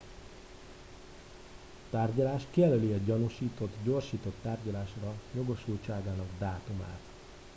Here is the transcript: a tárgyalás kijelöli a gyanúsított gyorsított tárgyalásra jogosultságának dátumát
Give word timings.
a 1.87 1.91
tárgyalás 1.91 2.41
kijelöli 2.51 2.91
a 2.93 2.97
gyanúsított 3.05 3.73
gyorsított 3.83 4.35
tárgyalásra 4.43 5.13
jogosultságának 5.35 6.27
dátumát 6.39 6.99